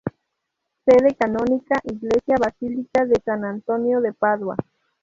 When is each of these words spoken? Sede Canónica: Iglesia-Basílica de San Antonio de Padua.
Sede 0.83 1.13
Canónica: 1.15 1.75
Iglesia-Basílica 1.83 3.05
de 3.05 3.21
San 3.23 3.45
Antonio 3.45 4.01
de 4.01 4.13
Padua. 4.13 4.55